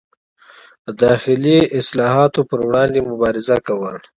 [1.01, 3.93] داخلي اصلاحاتو پر وړاندې مبارزه کوله.